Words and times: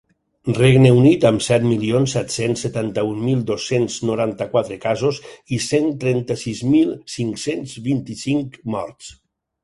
Regne 0.57 0.91
Unit, 0.99 1.25
amb 1.29 1.41
set 1.47 1.65
milions 1.71 2.13
set-cents 2.17 2.63
setanta-un 2.65 3.19
mil 3.25 3.43
dos-cents 3.49 3.97
noranta-quatre 4.09 4.77
casos 4.85 5.19
i 5.57 5.59
cent 5.65 5.91
trenta-sis 6.05 6.63
mil 6.71 6.95
cinc-cents 7.17 7.75
vint-i-cinc 7.89 8.57
morts. 8.77 9.11